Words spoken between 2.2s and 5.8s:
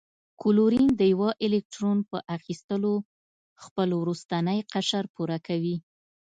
اخیستلو خپل وروستنی قشر پوره کوي.